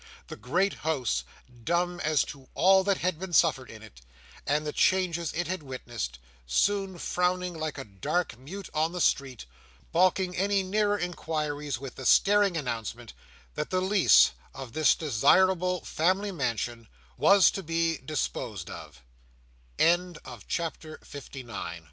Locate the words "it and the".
3.83-4.73